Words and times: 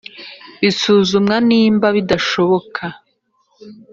bisuzumwa 0.59 1.35
nimba 1.47 1.87
bidashoboka 1.95 2.83